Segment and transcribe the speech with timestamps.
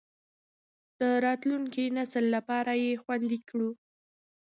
[0.99, 3.69] د راتلونکي نسل لپاره یې خوندي کړو.